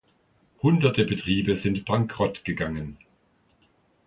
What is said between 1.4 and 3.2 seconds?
sind bankrottgegangen.